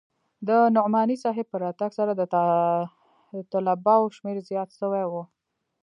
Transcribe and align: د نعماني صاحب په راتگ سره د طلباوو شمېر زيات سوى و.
د 0.47 0.49
نعماني 0.75 1.17
صاحب 1.23 1.45
په 1.49 1.57
راتگ 1.63 1.91
سره 1.99 2.11
د 2.15 2.21
طلباوو 3.53 4.13
شمېر 4.17 4.35
زيات 4.49 4.69
سوى 4.79 5.03
و. 5.07 5.13